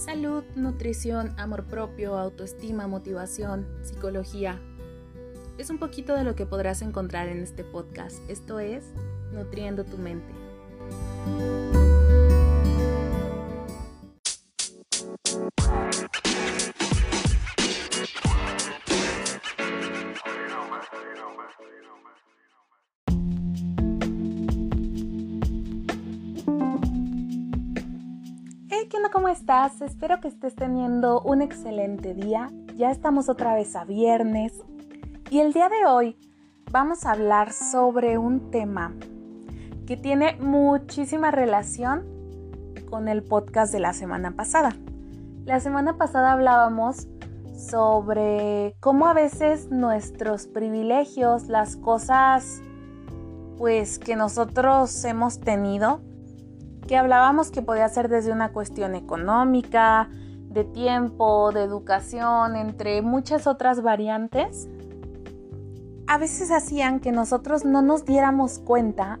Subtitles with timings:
[0.00, 4.58] Salud, nutrición, amor propio, autoestima, motivación, psicología.
[5.58, 8.18] Es un poquito de lo que podrás encontrar en este podcast.
[8.30, 8.82] Esto es
[9.30, 10.32] Nutriendo tu mente.
[29.30, 29.80] Estás?
[29.80, 32.50] Espero que estés teniendo un excelente día.
[32.76, 34.52] Ya estamos otra vez a viernes.
[35.30, 36.16] Y el día de hoy
[36.72, 38.92] vamos a hablar sobre un tema
[39.86, 42.04] que tiene muchísima relación
[42.90, 44.70] con el podcast de la semana pasada.
[45.44, 47.06] La semana pasada hablábamos
[47.54, 52.62] sobre cómo a veces nuestros privilegios, las cosas
[53.58, 56.00] pues que nosotros hemos tenido,
[56.90, 60.08] que hablábamos que podía ser desde una cuestión económica,
[60.48, 64.68] de tiempo, de educación, entre muchas otras variantes,
[66.08, 69.20] a veces hacían que nosotros no nos diéramos cuenta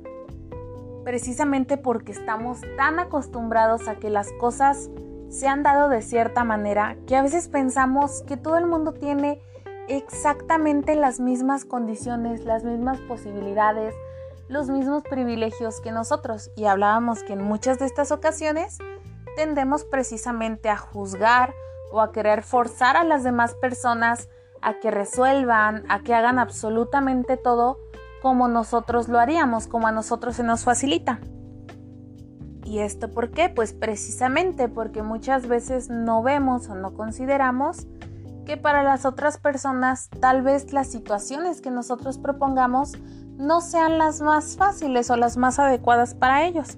[1.04, 4.90] precisamente porque estamos tan acostumbrados a que las cosas
[5.28, 9.40] se han dado de cierta manera que a veces pensamos que todo el mundo tiene
[9.86, 13.94] exactamente las mismas condiciones, las mismas posibilidades,
[14.50, 18.78] los mismos privilegios que nosotros y hablábamos que en muchas de estas ocasiones
[19.36, 21.54] tendemos precisamente a juzgar
[21.92, 24.28] o a querer forzar a las demás personas
[24.60, 27.78] a que resuelvan, a que hagan absolutamente todo
[28.20, 31.20] como nosotros lo haríamos, como a nosotros se nos facilita.
[32.64, 33.48] ¿Y esto por qué?
[33.48, 37.86] Pues precisamente porque muchas veces no vemos o no consideramos
[38.44, 42.98] que para las otras personas tal vez las situaciones que nosotros propongamos
[43.40, 46.76] no sean las más fáciles o las más adecuadas para ellos.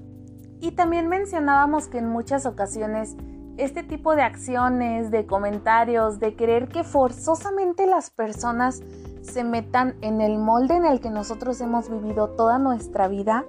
[0.60, 3.16] Y también mencionábamos que en muchas ocasiones
[3.58, 8.80] este tipo de acciones, de comentarios, de querer que forzosamente las personas
[9.22, 13.44] se metan en el molde en el que nosotros hemos vivido toda nuestra vida,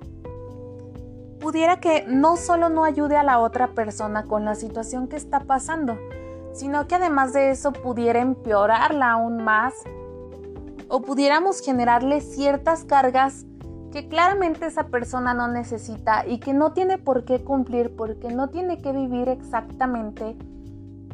[1.40, 5.42] pudiera que no solo no ayude a la otra persona con la situación que está
[5.42, 5.98] pasando,
[6.52, 9.74] sino que además de eso pudiera empeorarla aún más
[10.94, 13.48] o pudiéramos generarle ciertas cargas
[13.92, 18.50] que claramente esa persona no necesita y que no tiene por qué cumplir porque no
[18.52, 20.38] tiene que vivir exactamente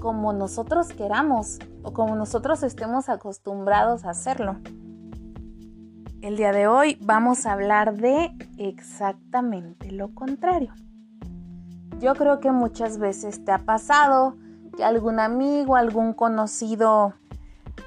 [0.02, 4.58] como nosotros queramos o como nosotros estemos acostumbrados a hacerlo.
[6.22, 10.74] El día de hoy vamos a hablar de exactamente lo contrario.
[12.02, 14.36] Yo creo que muchas veces te ha pasado
[14.76, 17.14] que algún amigo, algún conocido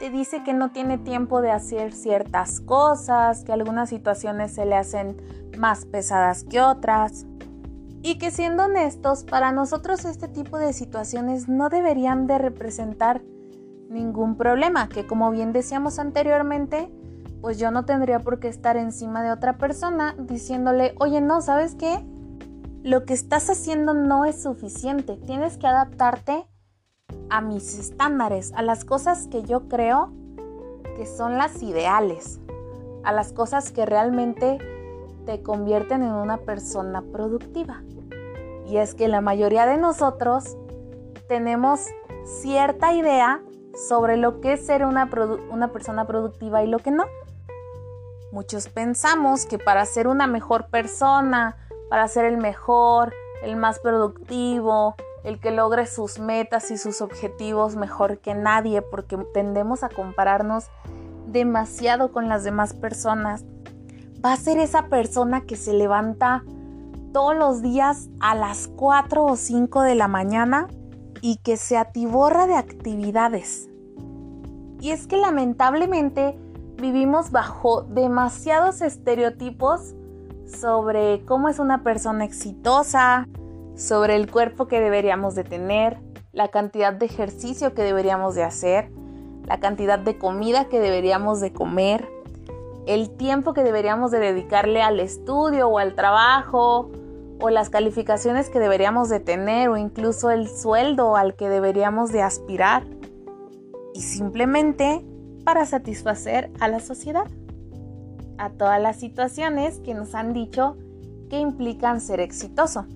[0.03, 4.75] te dice que no tiene tiempo de hacer ciertas cosas, que algunas situaciones se le
[4.75, 5.17] hacen
[5.57, 7.25] más pesadas que otras.
[8.03, 13.23] Y que siendo honestos, para nosotros este tipo de situaciones no deberían de representar
[13.91, 16.91] ningún problema, que como bien decíamos anteriormente,
[17.41, 21.77] pues yo no tendría por qué estar encima de otra persona diciéndole, oye, no, ¿sabes
[21.77, 22.05] qué?
[22.83, 26.45] Lo que estás haciendo no es suficiente, tienes que adaptarte
[27.31, 30.13] a mis estándares, a las cosas que yo creo
[30.97, 32.41] que son las ideales,
[33.05, 34.59] a las cosas que realmente
[35.27, 37.83] te convierten en una persona productiva.
[38.67, 40.57] Y es que la mayoría de nosotros
[41.29, 41.87] tenemos
[42.25, 43.41] cierta idea
[43.89, 45.11] sobre lo que es ser una,
[45.51, 47.05] una, persona productiva y lo que no.
[48.31, 51.57] Muchos pensamos que para ser una mejor persona,
[51.89, 53.13] para ser el mejor,
[53.43, 54.95] el más productivo,
[55.25, 60.67] el que logre sus metas y sus objetivos mejor que nadie, porque tendemos a compararnos
[61.27, 63.45] demasiado con las demás personas.
[64.25, 66.45] Va a ser esa persona que se levanta
[67.13, 70.69] todos los días a las 4 o 5 de la mañana
[71.21, 73.69] y que se atiborra de actividades.
[74.81, 76.37] Y es que lamentablemente
[76.77, 79.95] vivimos bajo demasiados estereotipos
[80.47, 83.29] sobre cómo es una persona exitosa,
[83.75, 85.99] sobre el cuerpo que deberíamos de tener,
[86.33, 88.91] la cantidad de ejercicio que deberíamos de hacer,
[89.47, 92.09] la cantidad de comida que deberíamos de comer,
[92.87, 96.91] el tiempo que deberíamos de dedicarle al estudio o al trabajo,
[97.41, 102.23] o las calificaciones que deberíamos de tener, o incluso el sueldo al que deberíamos de
[102.23, 102.85] aspirar,
[103.95, 105.05] y simplemente
[105.45, 107.27] para satisfacer a la sociedad,
[108.39, 110.77] a todas las situaciones que nos han dicho
[111.29, 112.87] que implican ser exitoso.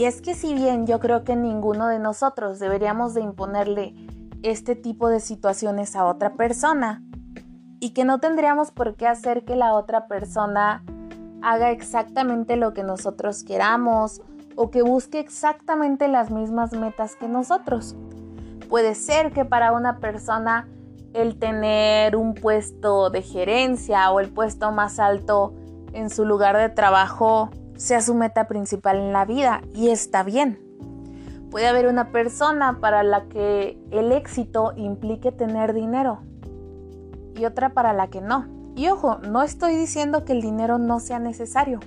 [0.00, 3.94] Y es que si bien yo creo que ninguno de nosotros deberíamos de imponerle
[4.42, 7.02] este tipo de situaciones a otra persona
[7.80, 10.82] y que no tendríamos por qué hacer que la otra persona
[11.42, 14.22] haga exactamente lo que nosotros queramos
[14.56, 17.94] o que busque exactamente las mismas metas que nosotros.
[18.70, 20.66] Puede ser que para una persona
[21.12, 25.52] el tener un puesto de gerencia o el puesto más alto
[25.92, 30.60] en su lugar de trabajo sea su meta principal en la vida y está bien.
[31.50, 36.20] Puede haber una persona para la que el éxito implique tener dinero
[37.34, 38.46] y otra para la que no.
[38.76, 41.80] Y ojo, no estoy diciendo que el dinero no sea necesario,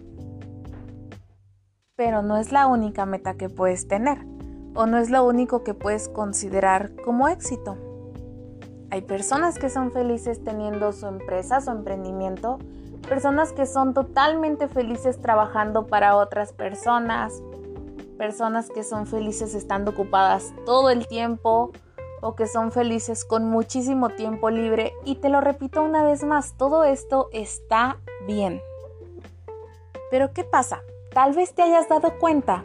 [1.95, 4.25] pero no es la única meta que puedes tener
[4.73, 7.77] o no es lo único que puedes considerar como éxito.
[8.89, 12.57] Hay personas que son felices teniendo su empresa, su emprendimiento,
[13.07, 17.41] personas que son totalmente felices trabajando para otras personas,
[18.17, 21.71] personas que son felices estando ocupadas todo el tiempo
[22.21, 24.94] o que son felices con muchísimo tiempo libre.
[25.03, 28.61] Y te lo repito una vez más, todo esto está bien.
[30.09, 30.81] Pero ¿qué pasa?
[31.13, 32.63] Tal vez te hayas dado cuenta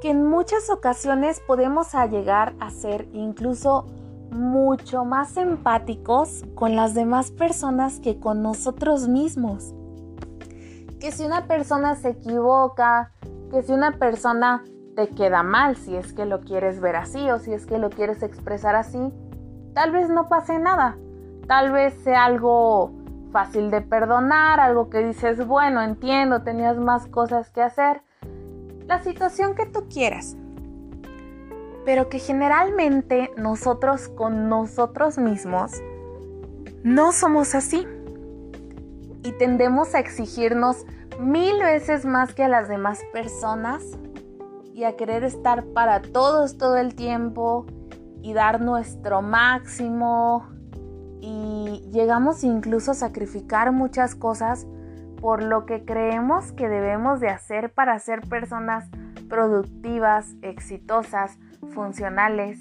[0.00, 3.84] que en muchas ocasiones podemos llegar a ser incluso
[4.30, 9.74] mucho más empáticos con las demás personas que con nosotros mismos.
[11.00, 13.12] Que si una persona se equivoca,
[13.50, 14.62] que si una persona
[14.94, 17.90] te queda mal, si es que lo quieres ver así o si es que lo
[17.90, 19.12] quieres expresar así,
[19.74, 20.96] tal vez no pase nada.
[21.46, 22.92] Tal vez sea algo
[23.32, 28.02] fácil de perdonar, algo que dices, bueno, entiendo, tenías más cosas que hacer.
[28.86, 30.36] La situación que tú quieras
[31.84, 35.72] pero que generalmente nosotros con nosotros mismos
[36.82, 37.86] no somos así.
[39.22, 40.86] Y tendemos a exigirnos
[41.18, 43.84] mil veces más que a las demás personas
[44.74, 47.66] y a querer estar para todos todo el tiempo
[48.22, 50.48] y dar nuestro máximo
[51.20, 54.66] y llegamos incluso a sacrificar muchas cosas
[55.20, 58.88] por lo que creemos que debemos de hacer para ser personas
[59.28, 61.38] productivas, exitosas,
[61.74, 62.58] funcionales.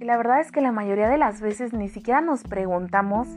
[0.00, 3.28] Y la verdad es que la mayoría de las veces ni siquiera nos preguntamos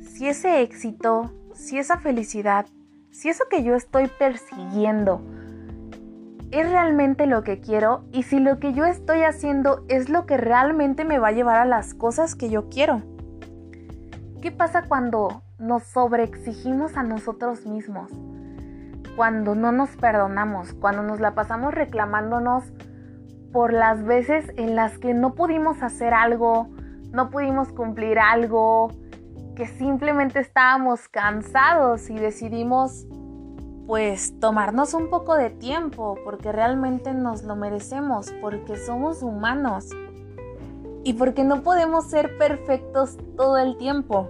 [0.00, 2.66] si ese éxito, si esa felicidad,
[3.10, 5.22] si eso que yo estoy persiguiendo
[6.50, 10.36] es realmente lo que quiero y si lo que yo estoy haciendo es lo que
[10.36, 13.02] realmente me va a llevar a las cosas que yo quiero.
[14.40, 18.10] ¿Qué pasa cuando nos sobreexigimos a nosotros mismos?
[19.16, 22.64] Cuando no nos perdonamos, cuando nos la pasamos reclamándonos
[23.52, 26.68] por las veces en las que no pudimos hacer algo,
[27.12, 28.90] no pudimos cumplir algo,
[29.54, 33.06] que simplemente estábamos cansados y decidimos
[33.86, 39.90] pues tomarnos un poco de tiempo porque realmente nos lo merecemos, porque somos humanos
[41.04, 44.28] y porque no podemos ser perfectos todo el tiempo,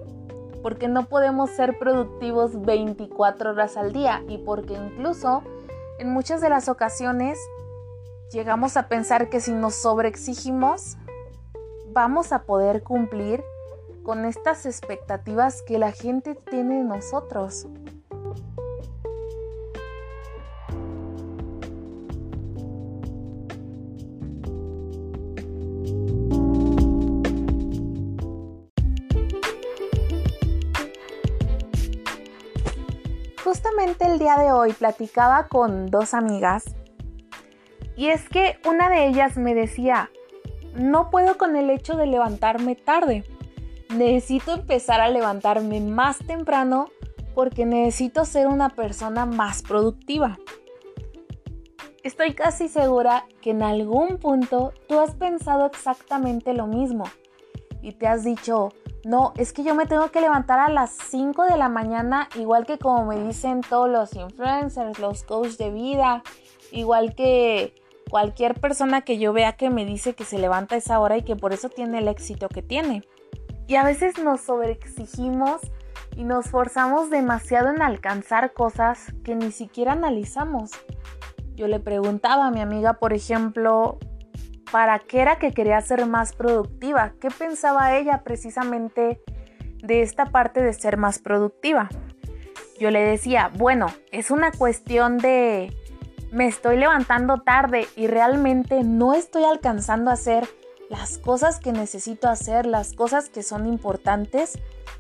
[0.62, 5.42] porque no podemos ser productivos 24 horas al día y porque incluso
[5.98, 7.38] en muchas de las ocasiones
[8.32, 10.96] llegamos a pensar que si nos sobreexigimos,
[11.92, 13.42] vamos a poder cumplir
[14.02, 17.66] con estas expectativas que la gente tiene de nosotros.
[33.42, 36.75] Justamente el día de hoy platicaba con dos amigas
[37.96, 40.10] y es que una de ellas me decía,
[40.74, 43.24] no puedo con el hecho de levantarme tarde.
[43.94, 46.88] Necesito empezar a levantarme más temprano
[47.34, 50.38] porque necesito ser una persona más productiva.
[52.02, 57.04] Estoy casi segura que en algún punto tú has pensado exactamente lo mismo
[57.82, 58.70] y te has dicho,
[59.04, 62.66] no, es que yo me tengo que levantar a las 5 de la mañana, igual
[62.66, 66.22] que como me dicen todos los influencers, los coaches de vida,
[66.72, 67.74] igual que
[68.10, 71.36] cualquier persona que yo vea que me dice que se levanta esa hora y que
[71.36, 73.02] por eso tiene el éxito que tiene.
[73.66, 75.60] Y a veces nos sobreexigimos
[76.16, 80.70] y nos forzamos demasiado en alcanzar cosas que ni siquiera analizamos.
[81.56, 83.98] Yo le preguntaba a mi amiga, por ejemplo,
[84.70, 87.14] ¿para qué era que quería ser más productiva?
[87.20, 89.20] ¿Qué pensaba ella precisamente
[89.82, 91.88] de esta parte de ser más productiva?
[92.78, 95.74] Yo le decía, bueno, es una cuestión de
[96.32, 100.48] me estoy levantando tarde y realmente no estoy alcanzando a hacer
[100.90, 104.58] las cosas que necesito hacer, las cosas que son importantes,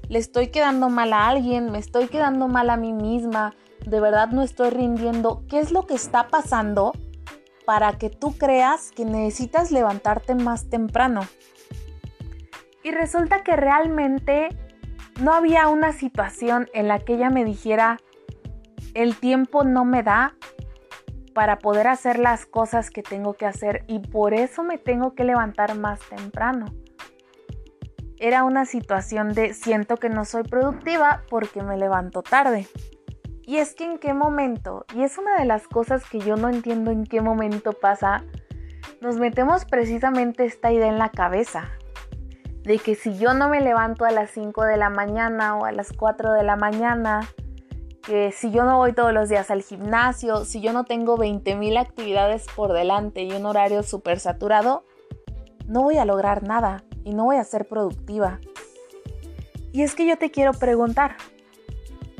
[0.08, 3.54] le estoy quedando mal a alguien, me estoy quedando mal a mí misma,
[3.84, 5.44] de verdad no estoy rindiendo.
[5.48, 6.92] ¿Qué es lo que está pasando
[7.64, 11.20] para que tú creas que necesitas levantarte más temprano?
[12.82, 14.48] Y resulta que realmente
[15.20, 17.98] no había una situación en la que ella me dijera,
[18.94, 20.34] el tiempo no me da,
[21.36, 25.22] para poder hacer las cosas que tengo que hacer y por eso me tengo que
[25.22, 26.64] levantar más temprano.
[28.18, 32.66] Era una situación de siento que no soy productiva porque me levanto tarde.
[33.42, 36.48] Y es que en qué momento, y es una de las cosas que yo no
[36.48, 38.24] entiendo en qué momento pasa,
[39.02, 41.68] nos metemos precisamente esta idea en la cabeza.
[42.62, 45.72] De que si yo no me levanto a las 5 de la mañana o a
[45.72, 47.28] las 4 de la mañana,
[48.06, 51.76] que si yo no voy todos los días al gimnasio, si yo no tengo 20.000
[51.76, 54.84] actividades por delante y un horario súper saturado,
[55.66, 58.40] no voy a lograr nada y no voy a ser productiva.
[59.72, 61.16] Y es que yo te quiero preguntar,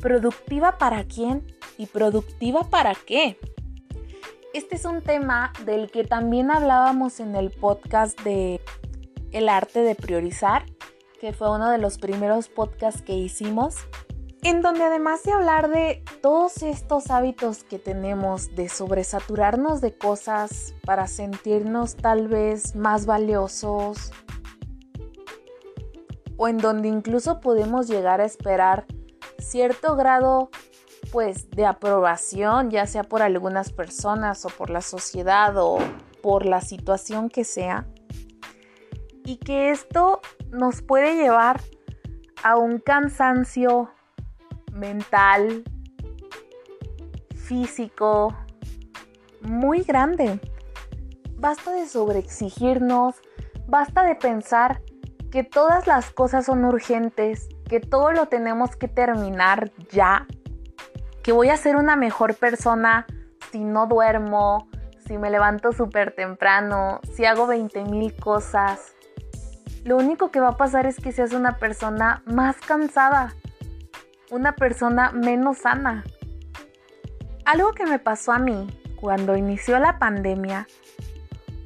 [0.03, 1.47] ¿productiva para quién
[1.79, 3.39] y productiva para qué?
[4.55, 8.61] Este es un tema del que también hablábamos en el podcast de
[9.31, 10.67] El arte de priorizar,
[11.21, 13.87] que fue uno de los primeros podcasts que hicimos
[14.49, 20.73] en donde además de hablar de todos estos hábitos que tenemos de sobresaturarnos de cosas
[20.85, 24.13] para sentirnos tal vez más valiosos,
[26.37, 28.87] o en donde incluso podemos llegar a esperar
[29.41, 30.51] cierto grado
[31.11, 35.79] pues de aprobación, ya sea por algunas personas o por la sociedad o
[36.23, 37.89] por la situación que sea,
[39.25, 40.21] y que esto
[40.53, 41.61] nos puede llevar
[42.45, 43.91] a un cansancio
[44.77, 45.65] mental,
[47.35, 48.37] físico,
[49.41, 50.41] muy grande.
[51.39, 53.17] Basta de sobreexigirnos,
[53.67, 54.83] basta de pensar
[55.31, 60.27] que todas las cosas son urgentes, que todo lo tenemos que terminar ya,
[61.23, 63.07] que voy a ser una mejor persona
[63.51, 64.69] si no duermo,
[65.07, 68.95] si me levanto súper temprano, si hago 20 mil cosas.
[69.85, 73.35] Lo único que va a pasar es que seas una persona más cansada,
[74.31, 76.05] una persona menos sana.
[77.45, 78.67] Algo que me pasó a mí
[79.01, 80.67] cuando inició la pandemia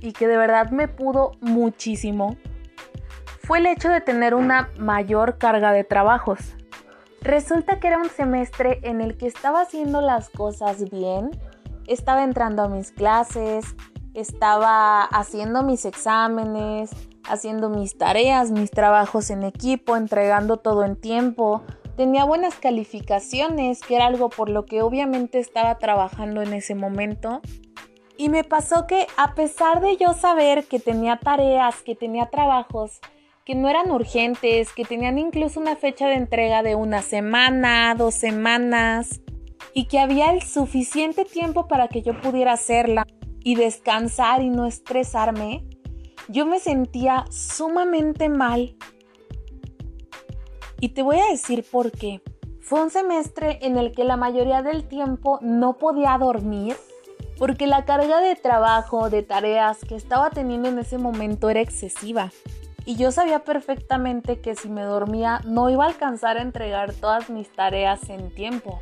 [0.01, 2.37] y que de verdad me pudo muchísimo
[3.43, 6.55] fue el hecho de tener una mayor carga de trabajos.
[7.21, 11.31] Resulta que era un semestre en el que estaba haciendo las cosas bien,
[11.87, 13.75] estaba entrando a mis clases,
[14.15, 16.91] estaba haciendo mis exámenes,
[17.29, 21.63] haciendo mis tareas, mis trabajos en equipo, entregando todo en tiempo,
[22.01, 27.43] tenía buenas calificaciones, que era algo por lo que obviamente estaba trabajando en ese momento.
[28.17, 33.01] Y me pasó que a pesar de yo saber que tenía tareas, que tenía trabajos,
[33.45, 38.15] que no eran urgentes, que tenían incluso una fecha de entrega de una semana, dos
[38.15, 39.21] semanas,
[39.75, 43.07] y que había el suficiente tiempo para que yo pudiera hacerla
[43.45, 45.67] y descansar y no estresarme,
[46.29, 48.75] yo me sentía sumamente mal
[50.81, 52.21] y te voy a decir por qué.
[52.61, 56.77] Fue un semestre en el que la mayoría del tiempo no podía dormir
[57.39, 62.31] porque la carga de trabajo, de tareas que estaba teniendo en ese momento era excesiva.
[62.85, 67.31] Y yo sabía perfectamente que si me dormía no iba a alcanzar a entregar todas
[67.31, 68.81] mis tareas en tiempo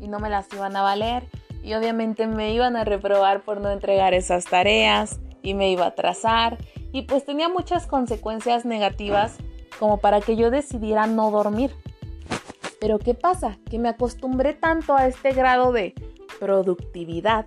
[0.00, 1.24] y no me las iban a valer
[1.62, 5.88] y obviamente me iban a reprobar por no entregar esas tareas y me iba a
[5.88, 6.58] atrasar
[6.92, 9.38] y pues tenía muchas consecuencias negativas
[9.78, 11.74] como para que yo decidiera no dormir.
[12.80, 13.58] Pero ¿qué pasa?
[13.70, 15.94] Que me acostumbré tanto a este grado de
[16.38, 17.46] productividad,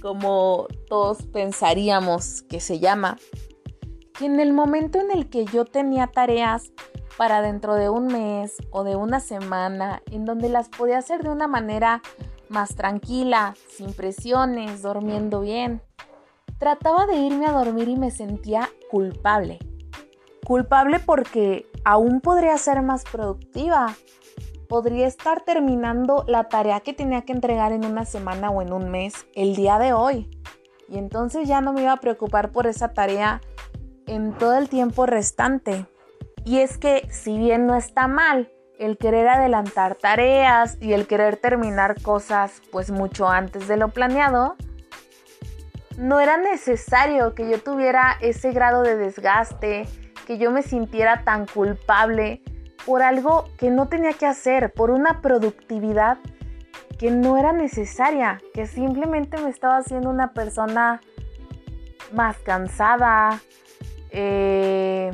[0.00, 3.18] como todos pensaríamos que se llama,
[4.16, 6.70] que en el momento en el que yo tenía tareas
[7.16, 11.30] para dentro de un mes o de una semana, en donde las podía hacer de
[11.30, 12.02] una manera
[12.48, 15.82] más tranquila, sin presiones, durmiendo bien,
[16.58, 19.58] trataba de irme a dormir y me sentía culpable
[20.46, 23.96] Culpable porque aún podría ser más productiva.
[24.68, 28.88] Podría estar terminando la tarea que tenía que entregar en una semana o en un
[28.88, 30.30] mes el día de hoy.
[30.88, 33.40] Y entonces ya no me iba a preocupar por esa tarea
[34.06, 35.86] en todo el tiempo restante.
[36.44, 41.38] Y es que si bien no está mal el querer adelantar tareas y el querer
[41.38, 44.54] terminar cosas pues mucho antes de lo planeado,
[45.98, 49.88] no era necesario que yo tuviera ese grado de desgaste,
[50.26, 52.42] que yo me sintiera tan culpable
[52.84, 56.18] por algo que no tenía que hacer, por una productividad
[56.98, 61.00] que no era necesaria, que simplemente me estaba haciendo una persona
[62.12, 63.40] más cansada,
[64.10, 65.12] eh,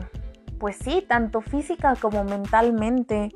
[0.58, 3.30] pues sí, tanto física como mentalmente.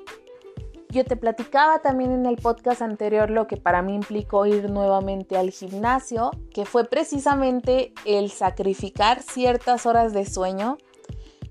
[0.90, 5.36] Yo te platicaba también en el podcast anterior lo que para mí implicó ir nuevamente
[5.36, 10.78] al gimnasio, que fue precisamente el sacrificar ciertas horas de sueño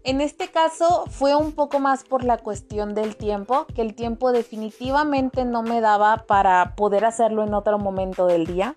[0.05, 4.31] en este caso fue un poco más por la cuestión del tiempo, que el tiempo
[4.31, 8.75] definitivamente no me daba para poder hacerlo en otro momento del día.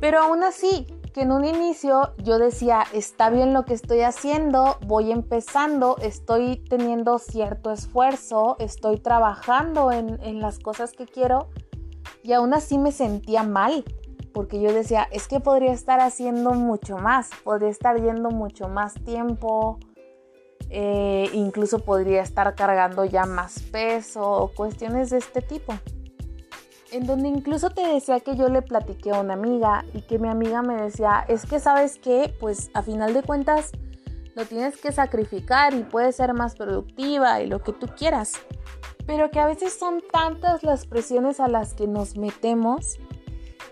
[0.00, 4.78] Pero aún así, que en un inicio yo decía, está bien lo que estoy haciendo,
[4.84, 11.48] voy empezando, estoy teniendo cierto esfuerzo, estoy trabajando en, en las cosas que quiero
[12.24, 13.84] y aún así me sentía mal
[14.36, 18.92] porque yo decía, es que podría estar haciendo mucho más, podría estar yendo mucho más
[18.92, 19.78] tiempo,
[20.70, 25.74] eh, incluso podría estar cargando ya más peso o cuestiones de este tipo.
[26.92, 30.28] En donde incluso te decía que yo le platiqué a una amiga y que mi
[30.28, 33.72] amiga me decía, es que sabes que, pues a final de cuentas
[34.34, 38.34] lo tienes que sacrificar y puedes ser más productiva y lo que tú quieras.
[39.06, 42.98] Pero que a veces son tantas las presiones a las que nos metemos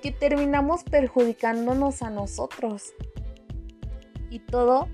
[0.00, 2.92] que terminamos perjudicándonos a nosotros.
[4.28, 4.88] Y todo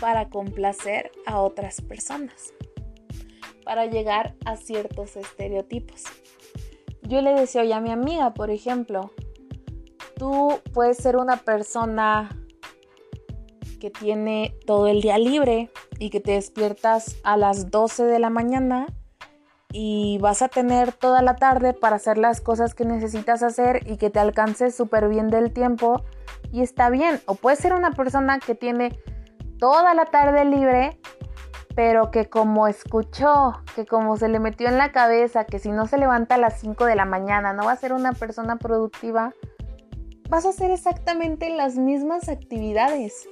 [0.00, 2.52] para complacer a otras personas,
[3.64, 6.04] para llegar a ciertos estereotipos.
[7.02, 9.12] Yo le decía hoy a mi amiga, por ejemplo,
[10.16, 12.36] tú puedes ser una persona
[13.80, 18.30] que tiene todo el día libre y que te despiertas a las 12 de la
[18.30, 18.86] mañana
[19.72, 23.96] y vas a tener toda la tarde para hacer las cosas que necesitas hacer y
[23.96, 26.04] que te alcance súper bien del tiempo
[26.52, 27.20] y está bien.
[27.26, 28.98] O puede ser una persona que tiene
[29.58, 30.98] toda la tarde libre,
[31.74, 35.86] pero que como escuchó, que como se le metió en la cabeza que si no
[35.86, 39.32] se levanta a las 5 de la mañana no va a ser una persona productiva,
[40.28, 43.28] vas a hacer exactamente las mismas actividades.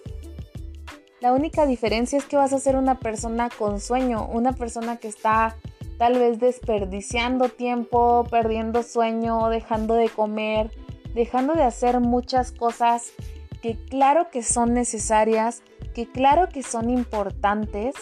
[1.21, 5.09] La única diferencia es que vas a ser una persona con sueño, una persona que
[5.09, 5.57] está
[5.99, 10.71] tal vez desperdiciando tiempo, perdiendo sueño, dejando de comer,
[11.15, 13.13] dejando de hacer muchas cosas
[13.63, 15.63] que claro que son necesarias,
[15.97, 17.95] que claro que son importantes,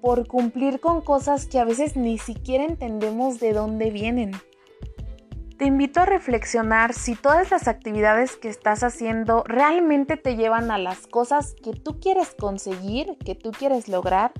[0.00, 4.32] por cumplir con cosas que a veces ni siquiera entendemos de dónde vienen.
[5.58, 10.78] Te invito a reflexionar si todas las actividades que estás haciendo realmente te llevan a
[10.78, 14.32] las cosas que tú quieres conseguir, que tú quieres lograr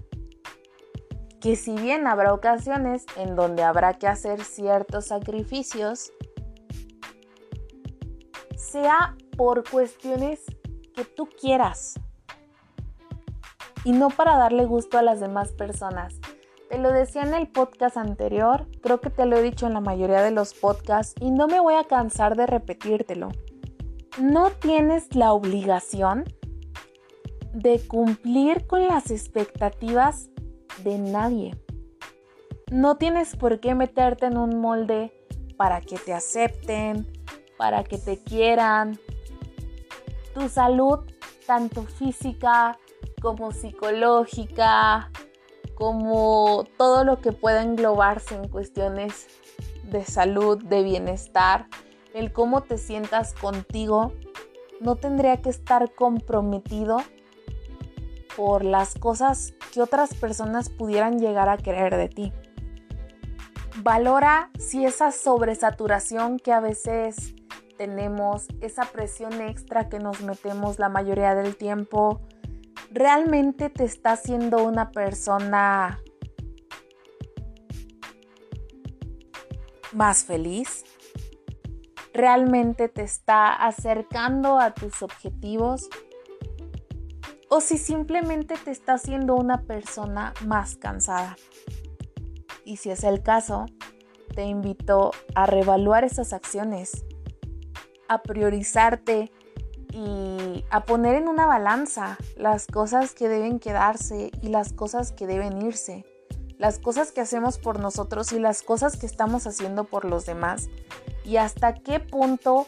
[1.42, 6.12] que si bien habrá ocasiones en donde habrá que hacer ciertos sacrificios,
[8.57, 10.40] sea por cuestiones
[10.97, 11.95] que tú quieras
[13.85, 16.19] y no para darle gusto a las demás personas.
[16.69, 19.81] Te lo decía en el podcast anterior, creo que te lo he dicho en la
[19.81, 23.29] mayoría de los podcasts y no me voy a cansar de repetírtelo.
[24.21, 26.25] No tienes la obligación
[27.53, 30.31] de cumplir con las expectativas
[30.83, 31.55] de nadie.
[32.73, 35.13] No tienes por qué meterte en un molde
[35.57, 37.07] para que te acepten,
[37.57, 38.99] para que te quieran.
[40.37, 40.99] Tu salud,
[41.46, 42.79] tanto física
[43.22, 45.11] como psicológica,
[45.75, 49.29] como todo lo que pueda englobarse en cuestiones
[49.85, 51.68] de salud, de bienestar,
[52.12, 54.12] el cómo te sientas contigo,
[54.79, 56.99] no tendría que estar comprometido
[58.37, 62.33] por las cosas que otras personas pudieran llegar a querer de ti.
[63.79, 67.35] Valora si esa sobresaturación que a veces
[67.77, 72.21] tenemos, esa presión extra que nos metemos la mayoría del tiempo,
[72.91, 76.01] realmente te está haciendo una persona
[79.93, 80.85] más feliz,
[82.12, 85.89] realmente te está acercando a tus objetivos
[87.49, 91.37] o si simplemente te está haciendo una persona más cansada.
[92.65, 93.67] Y si es el caso,
[94.35, 97.06] te invito a reevaluar esas acciones,
[98.09, 99.31] a priorizarte
[99.92, 105.27] y a poner en una balanza las cosas que deben quedarse y las cosas que
[105.27, 106.05] deben irse,
[106.59, 110.69] las cosas que hacemos por nosotros y las cosas que estamos haciendo por los demás
[111.25, 112.66] y hasta qué punto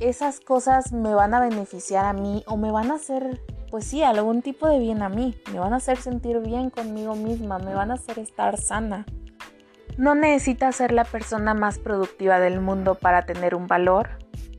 [0.00, 3.40] esas cosas me van a beneficiar a mí o me van a hacer
[3.74, 5.34] pues sí, algún tipo de bien a mí.
[5.52, 9.04] Me van a hacer sentir bien conmigo misma, me van a hacer estar sana.
[9.98, 14.10] No necesitas ser la persona más productiva del mundo para tener un valor,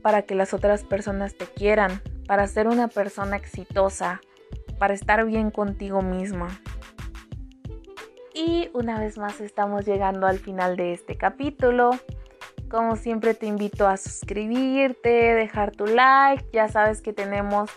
[0.02, 4.20] para que las otras personas te quieran, para ser una persona exitosa,
[4.78, 6.48] para estar bien contigo misma.
[8.34, 11.90] Y una vez más estamos llegando al final de este capítulo.
[12.68, 16.44] Como siempre te invito a suscribirte, dejar tu like.
[16.52, 17.70] Ya sabes que tenemos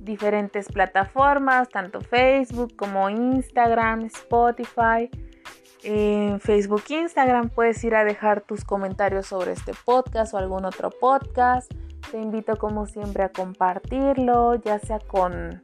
[0.00, 5.10] diferentes plataformas, tanto Facebook como Instagram, Spotify.
[5.82, 10.90] En Facebook, Instagram puedes ir a dejar tus comentarios sobre este podcast o algún otro
[10.90, 11.70] podcast.
[12.10, 15.62] Te invito como siempre a compartirlo, ya sea con,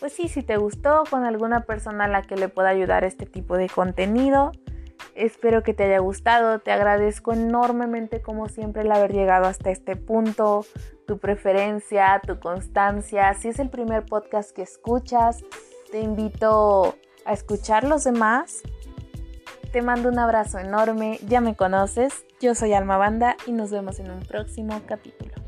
[0.00, 3.26] pues sí, si te gustó, con alguna persona a la que le pueda ayudar este
[3.26, 4.52] tipo de contenido.
[5.14, 9.96] Espero que te haya gustado, te agradezco enormemente como siempre el haber llegado hasta este
[9.96, 10.64] punto,
[11.06, 13.34] tu preferencia, tu constancia.
[13.34, 15.44] Si es el primer podcast que escuchas,
[15.90, 18.62] te invito a escuchar los demás.
[19.72, 23.98] Te mando un abrazo enorme, ya me conoces, yo soy Alma Banda y nos vemos
[24.00, 25.41] en un próximo capítulo.